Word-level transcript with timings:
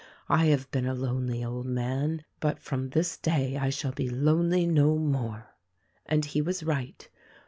I 0.29 0.45
have 0.45 0.71
been 0.71 0.87
a 0.87 0.95
lonely 0.95 1.45
old 1.45 1.67
man; 1.67 2.25
but, 2.39 2.57
from 2.57 2.89
this 2.89 3.17
day, 3.17 3.55
I 3.55 3.69
shall 3.69 3.91
be 3.91 4.09
lonely 4.09 4.65
no 4.65 4.97
more." 4.97 5.49
And 6.07 6.25
he 6.25 6.41
was 6.41 6.63
right. 6.63 7.07